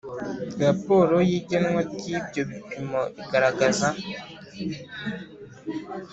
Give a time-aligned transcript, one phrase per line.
[0.63, 3.87] raporo y igenwa ry ibyo bipimo igaragaza